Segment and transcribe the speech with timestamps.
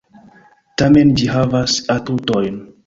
[0.83, 2.61] Tamen ĝi havas atutojn...